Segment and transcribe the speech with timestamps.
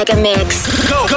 [0.00, 0.66] Mega Mix.
[0.66, 1.09] Addicted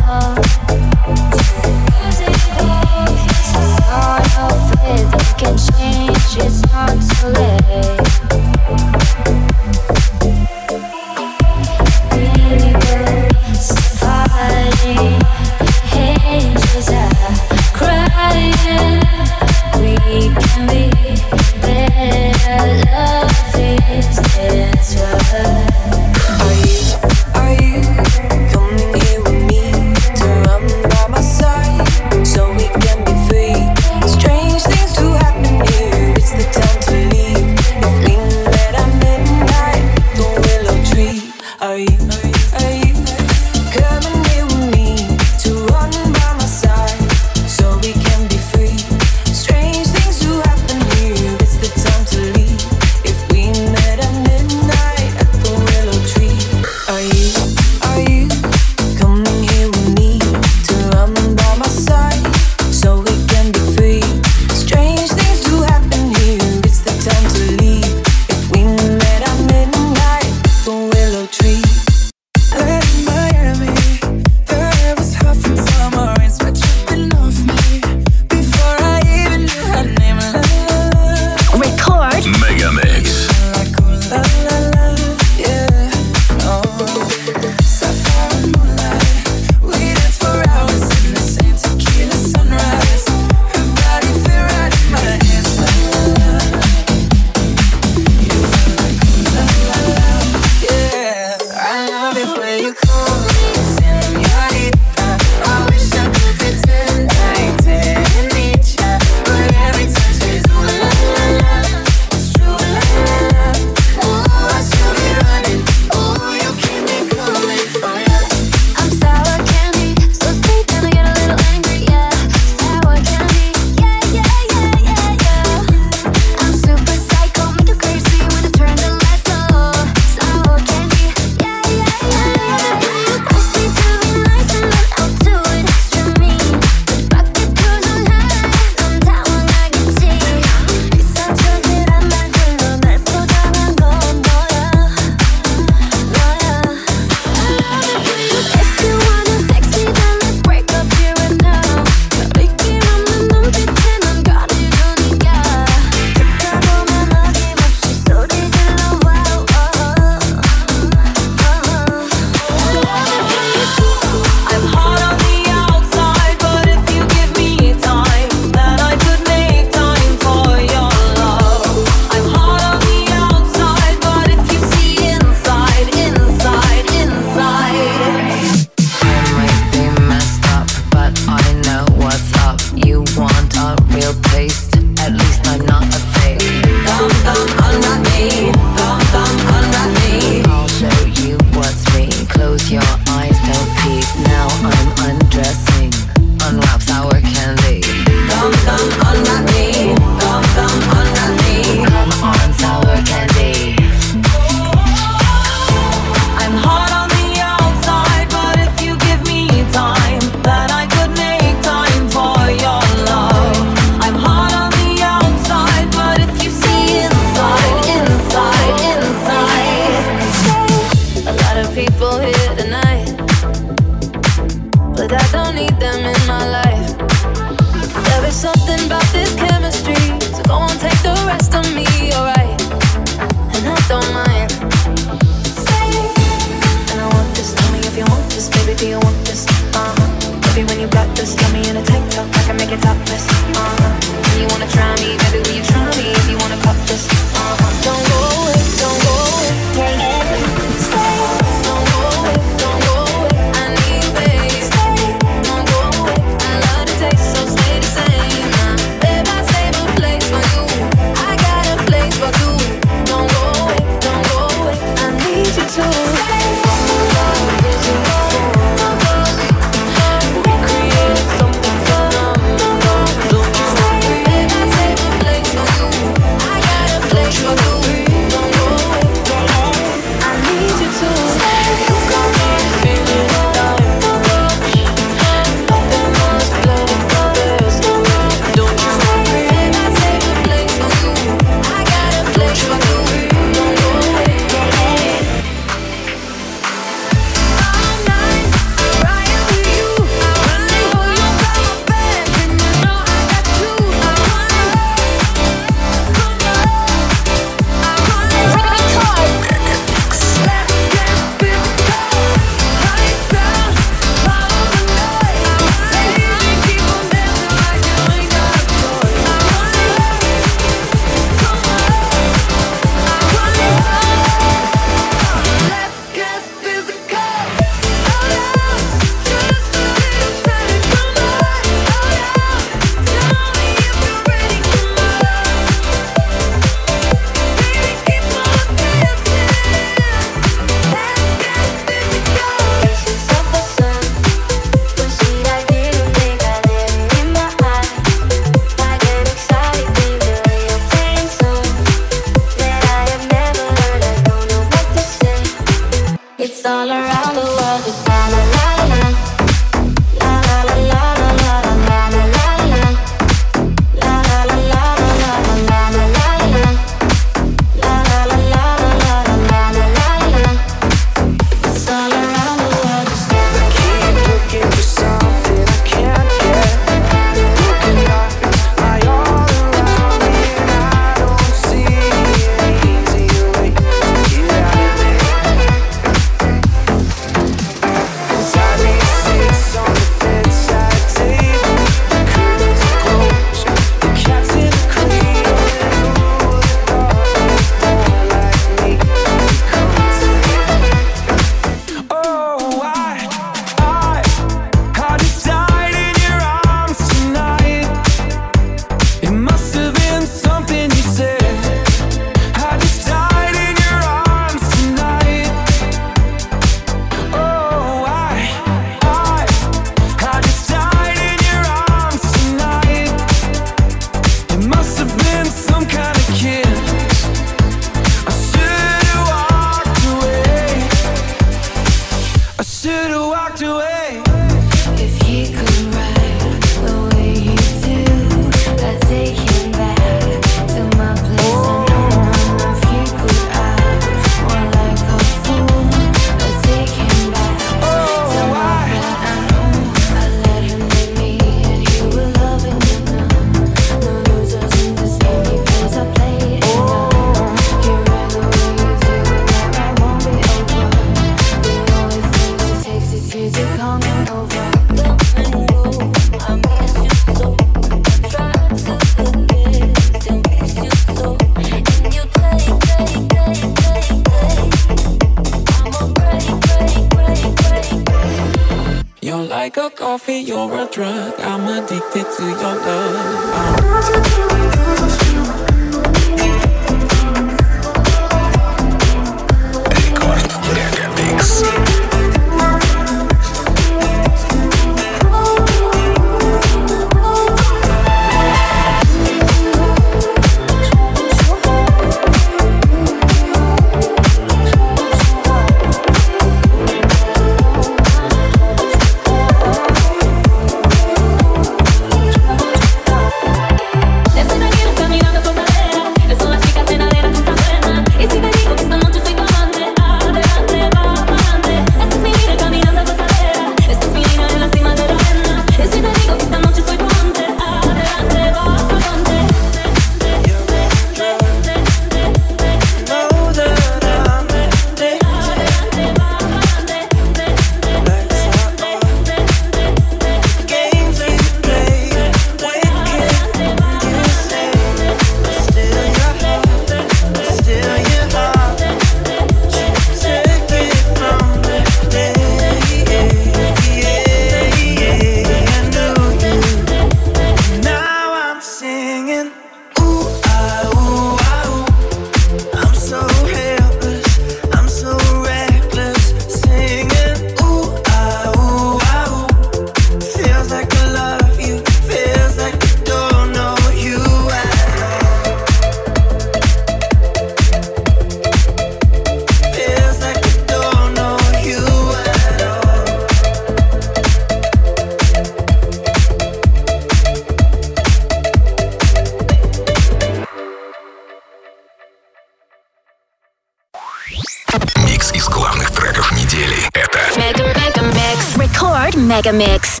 [595.06, 596.76] Микс из главных треков недели.
[596.94, 598.56] Это Мега Мега Микс.
[598.56, 600.00] Рекорд Мега Микс.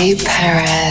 [0.00, 0.89] Peretse.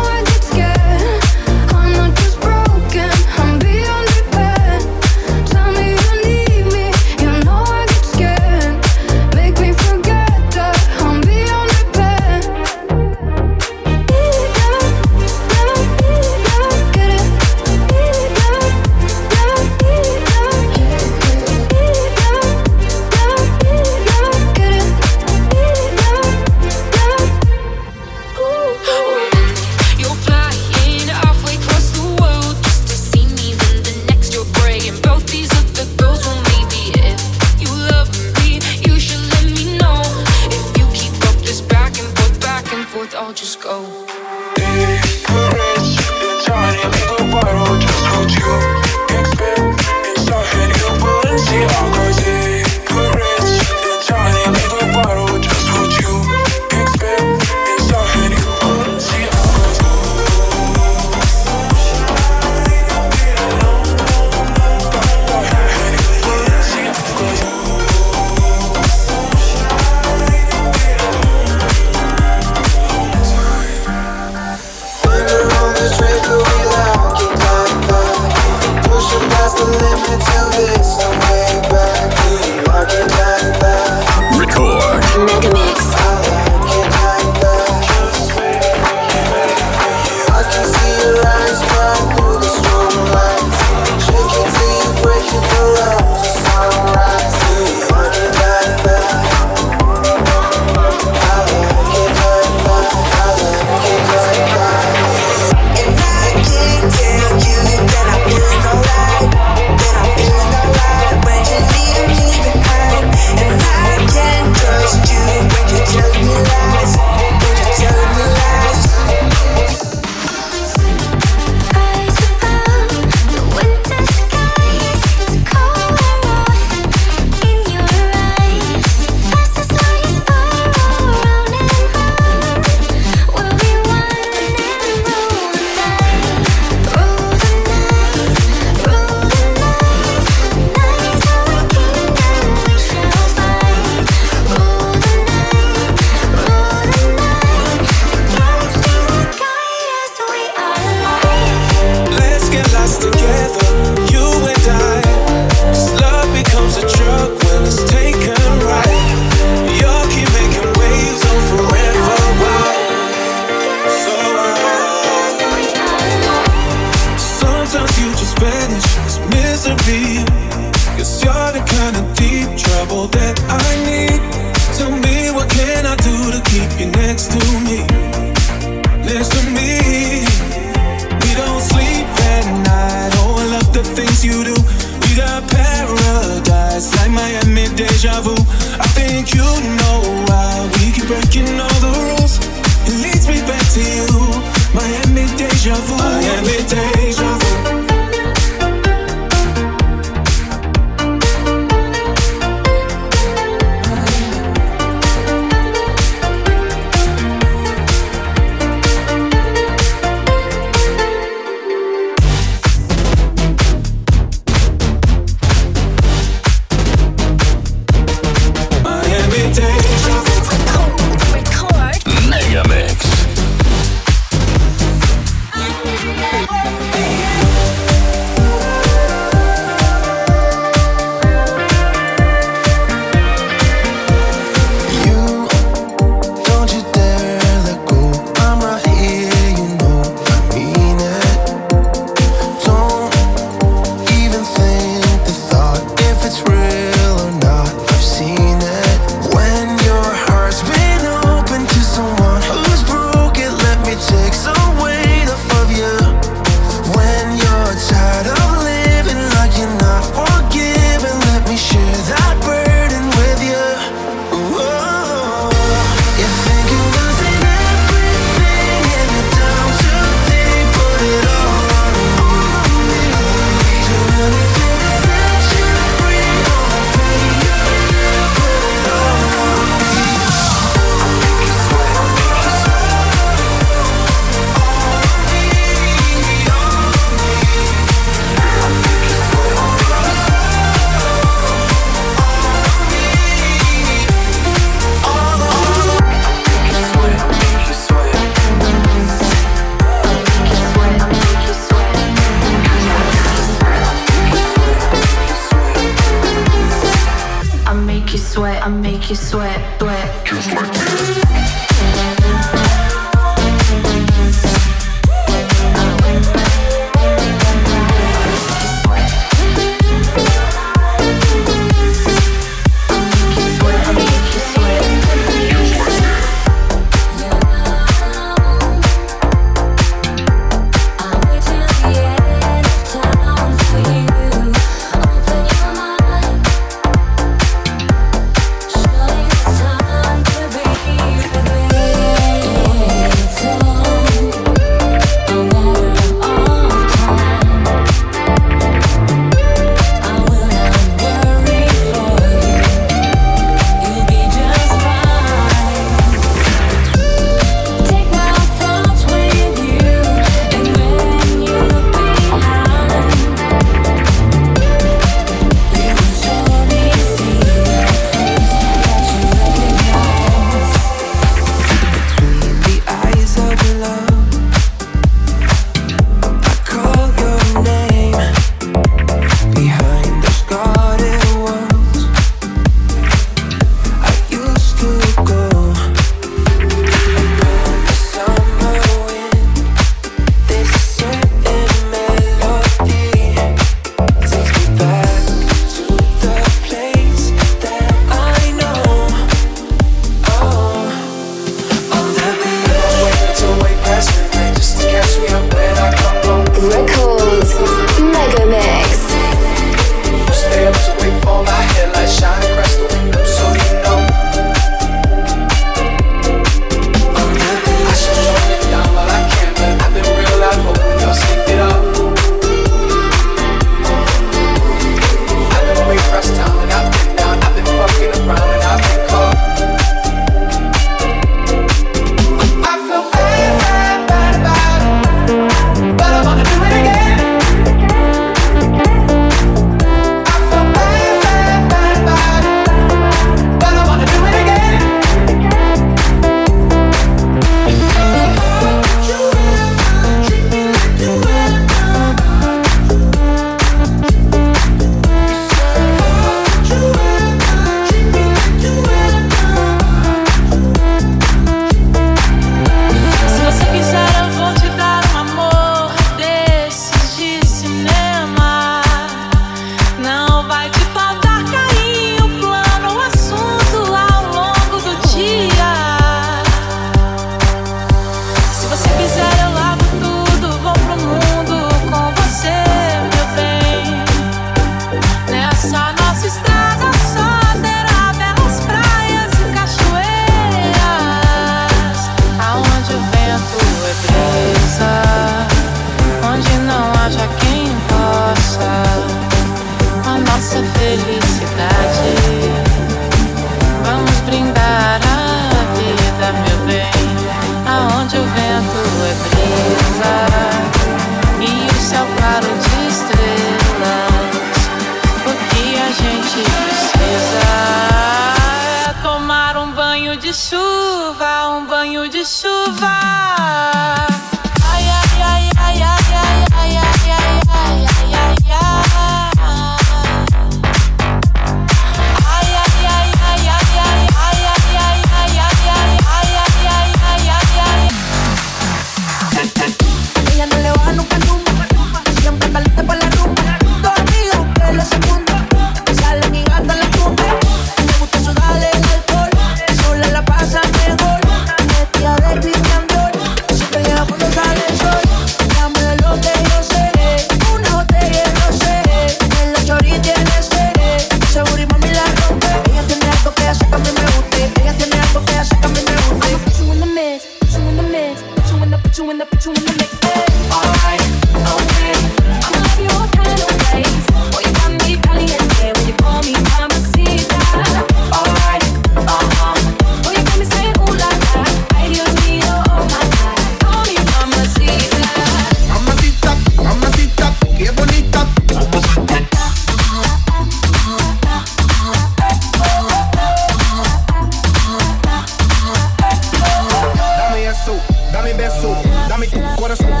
[598.23, 598.75] me beso,
[599.07, 600.00] dame tu corazón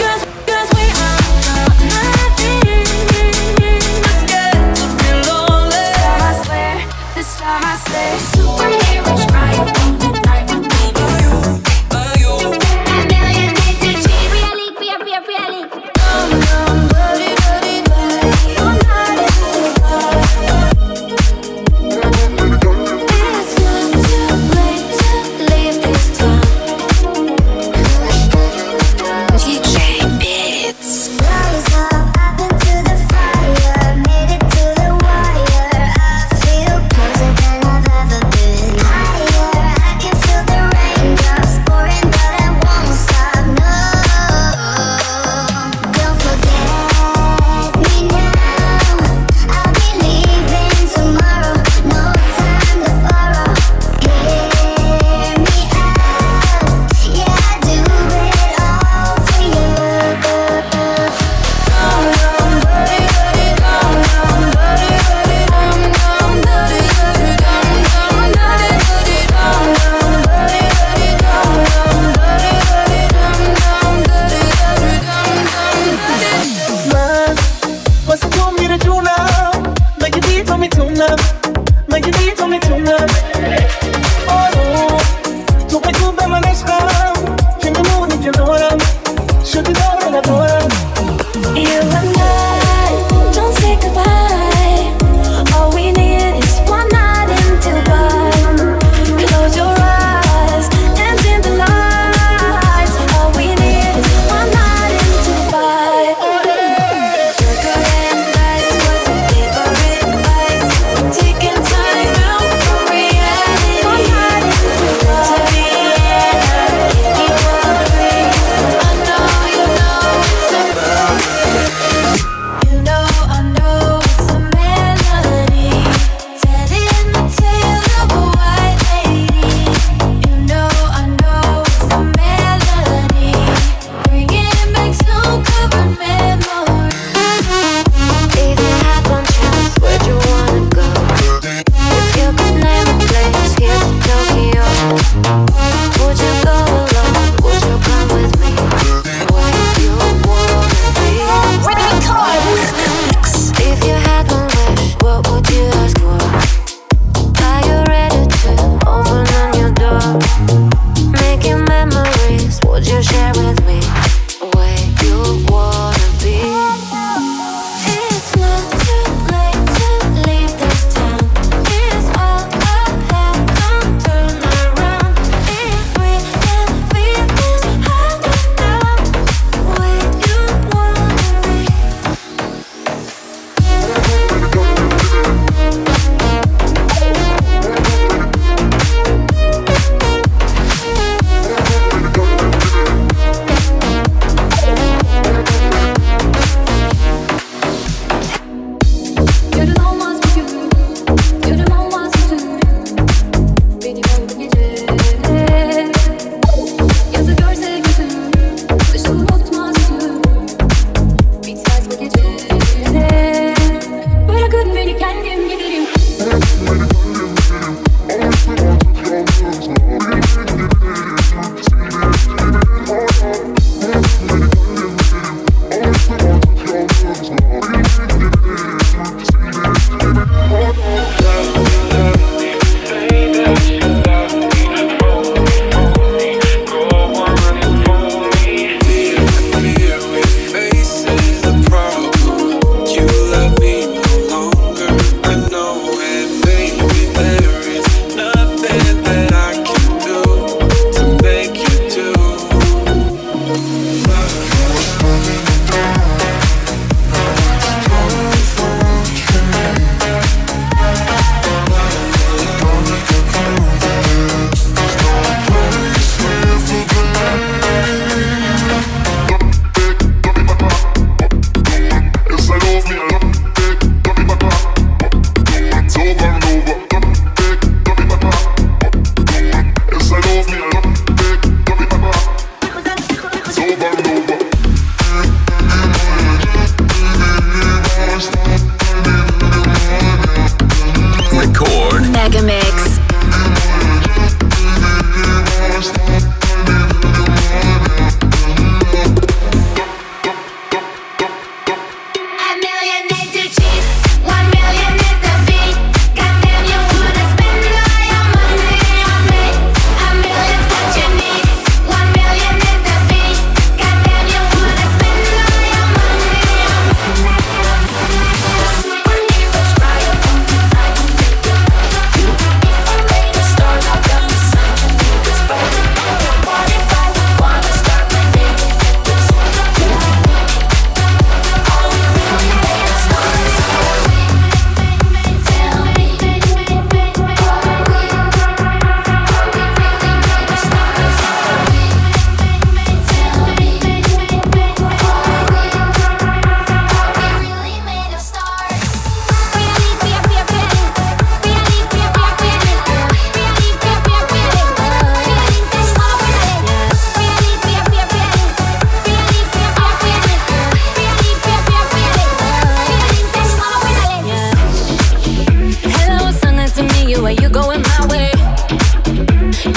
[367.51, 368.31] going my way.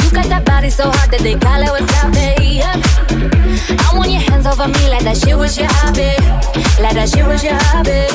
[0.03, 2.63] You got that body so hot that they call it wasabi.
[3.81, 6.15] I want your hands over me like that shit was your hobby,
[6.81, 8.07] like that shit was your hobby.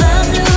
[0.00, 0.53] I'm new.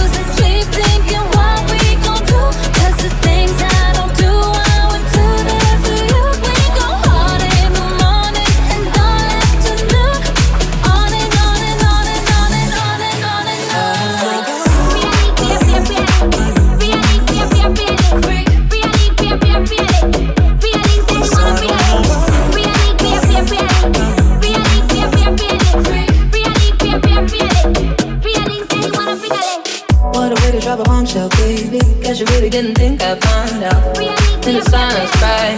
[33.15, 33.95] gotta find out.
[34.43, 35.53] The silence cry.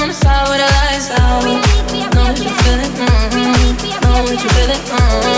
[0.00, 1.44] On the side where the lights out.
[1.44, 2.92] Know what you're feeling.
[2.92, 4.78] Mm-hmm, know what you're feeling.
[4.78, 5.31] Mm-hmm.